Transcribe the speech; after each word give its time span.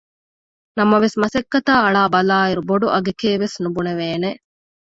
ނަމަވެސް 0.77 1.17
މަސައްކަތާ 1.21 1.73
އަޅާބަލާއިރު 1.85 2.61
ބޮޑު 2.69 2.87
އަގެކޭ 2.93 3.29
ވެސް 3.41 3.57
ނުބުނެވޭނެ 3.63 4.29